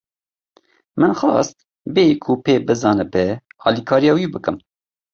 [0.99, 1.57] Min xwest
[1.93, 3.27] bêyî ku pê bizanibe,
[3.67, 4.57] alîkariya wî bikim.